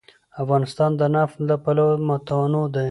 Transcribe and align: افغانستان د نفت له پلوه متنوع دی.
افغانستان 0.43 0.91
د 0.99 1.01
نفت 1.15 1.37
له 1.47 1.55
پلوه 1.63 1.93
متنوع 2.07 2.65
دی. 2.73 2.79